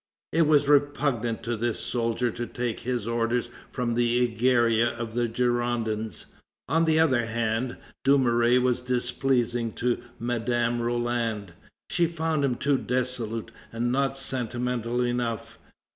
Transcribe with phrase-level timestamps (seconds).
[0.33, 5.27] It was repugnant to this soldier to take his orders from the Egeria of the
[5.27, 6.25] Girondins.
[6.67, 11.53] On the other hand, Dumouriez was displeasing to Madame Roland.
[11.91, 15.59] She found him too dissolute and not sentimental enough.